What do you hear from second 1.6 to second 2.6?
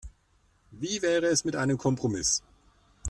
Kompromiss?